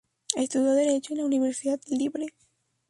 [0.35, 2.25] Estudió derecho en la Universidad Libre.